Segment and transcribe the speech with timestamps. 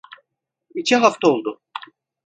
[0.75, 1.59] İki hafta oldu.